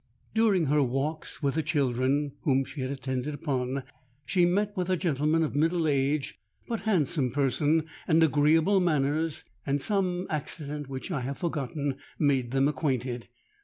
[0.33, 3.83] During her walks with the children whom she had to attend upon,
[4.25, 9.79] she met with a gentleman of middle age, but handsome person and agreeable manners; and
[9.79, 13.29] some accident, which I have forgotten, made them acquainted.